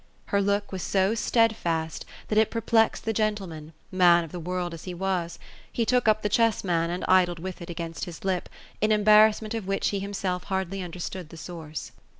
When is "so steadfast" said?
0.81-2.05